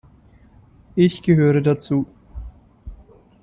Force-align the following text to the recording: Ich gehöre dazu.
Ich 0.95 1.21
gehöre 1.21 1.61
dazu. 1.61 2.07